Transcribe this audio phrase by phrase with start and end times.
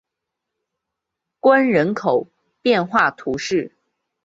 [1.39, 2.27] 关人口
[2.63, 3.75] 变化图示